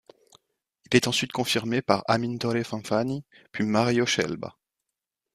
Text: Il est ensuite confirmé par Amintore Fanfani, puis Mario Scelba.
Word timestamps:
Il 0.89 0.95
est 0.97 1.05
ensuite 1.07 1.31
confirmé 1.31 1.83
par 1.83 2.03
Amintore 2.07 2.63
Fanfani, 2.65 3.23
puis 3.51 3.65
Mario 3.67 4.07
Scelba. 4.07 4.57